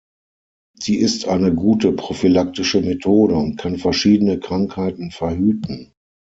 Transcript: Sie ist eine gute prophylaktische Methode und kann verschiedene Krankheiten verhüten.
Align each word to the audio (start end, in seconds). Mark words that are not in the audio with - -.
Sie 0.73 0.95
ist 0.97 1.27
eine 1.27 1.53
gute 1.53 1.91
prophylaktische 1.91 2.81
Methode 2.81 3.35
und 3.35 3.57
kann 3.59 3.77
verschiedene 3.77 4.39
Krankheiten 4.39 5.11
verhüten. 5.11 5.93